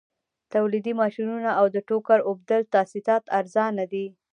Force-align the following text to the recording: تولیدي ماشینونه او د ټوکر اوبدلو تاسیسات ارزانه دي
تولیدي 0.53 0.93
ماشینونه 1.01 1.49
او 1.59 1.65
د 1.75 1.77
ټوکر 1.87 2.19
اوبدلو 2.29 2.71
تاسیسات 2.75 3.23
ارزانه 3.39 3.83
دي 3.91 4.05